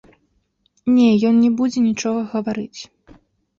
[0.95, 2.81] Не, ён не будзе нічога гаварыць.